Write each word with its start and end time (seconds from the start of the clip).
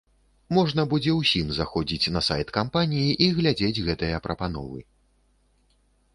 Можна 0.57 0.85
будзе 0.93 1.11
ўсім 1.17 1.51
заходзіць 1.59 2.11
на 2.15 2.21
сайт 2.29 2.47
кампаніі 2.57 3.13
і 3.27 3.29
глядзець 3.41 3.83
гэтыя 3.91 4.15
прапановы. 4.27 4.79